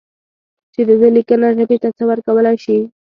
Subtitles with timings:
[0.73, 2.77] چې د ده لیکنه ژبې ته څه ورکولای شي.